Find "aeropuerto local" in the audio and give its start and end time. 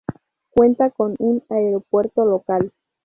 1.49-2.73